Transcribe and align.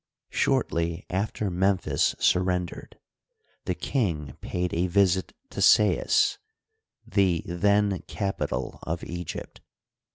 Shortly 0.31 1.05
after 1.11 1.51
Memphis 1.51 2.15
surrendered, 2.17 2.97
the 3.65 3.75
king 3.75 4.35
paid 4.41 4.73
a 4.73 4.87
visit 4.87 5.31
to 5.51 5.61
Sais, 5.61 6.39
the 7.05 7.43
then 7.45 8.01
capital 8.07 8.79
of 8.81 9.03
Egypt. 9.03 9.61